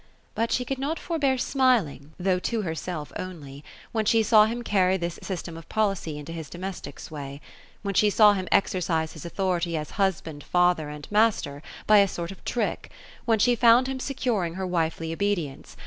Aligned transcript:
But 0.33 0.51
she 0.51 0.65
could 0.65 0.79
not 0.79 0.97
forbear 0.97 1.37
smiling— 1.37 2.13
though 2.19 2.39
to 2.39 2.63
herself 2.63 3.13
only— 3.19 3.63
when 3.91 4.05
she 4.05 4.23
saw 4.23 4.47
him 4.47 4.63
carry 4.63 4.97
this 4.97 5.19
system 5.21 5.55
of 5.55 5.69
policy 5.69 6.17
into 6.17 6.31
his 6.31 6.49
domestic 6.49 6.99
sway. 6.99 7.39
When 7.83 7.93
she 7.93 8.09
saw 8.09 8.33
him 8.33 8.47
exercise 8.51 9.13
his 9.13 9.25
authority 9.25 9.77
as 9.77 9.91
husband, 10.01 10.43
father, 10.43 10.89
and 10.89 11.07
master, 11.11 11.61
by 11.85 11.99
a 11.99 12.07
sort 12.07 12.31
of 12.31 12.43
trick; 12.45 12.89
when 13.25 13.37
she 13.37 13.55
found 13.55 13.85
him 13.85 13.99
securing 13.99 14.55
her 14.55 14.65
wifely 14.65 15.13
obedience. 15.13 15.77